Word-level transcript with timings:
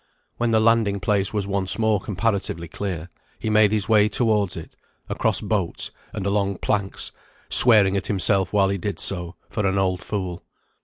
When 0.37 0.49
the 0.49 0.59
landing 0.59 0.99
place 0.99 1.31
was 1.31 1.45
once 1.45 1.77
more 1.77 1.99
comparatively 1.99 2.67
clear, 2.67 3.11
he 3.37 3.51
made 3.51 3.71
his 3.71 3.87
way 3.87 4.09
towards 4.09 4.57
it, 4.57 4.75
across 5.09 5.41
boats, 5.41 5.91
and 6.11 6.25
along 6.25 6.57
planks, 6.57 7.11
swearing 7.49 7.95
at 7.95 8.07
himself 8.07 8.51
while 8.51 8.69
he 8.69 8.79
did 8.79 8.97
so, 8.99 9.35
for 9.51 9.63
an 9.63 9.77
old 9.77 10.01
fool. 10.01 10.41